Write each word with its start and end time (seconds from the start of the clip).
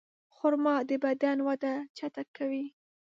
خرما 0.35 0.75
د 0.89 0.91
بدن 1.05 1.37
وده 1.47 1.73
چټکوي. 1.97 2.65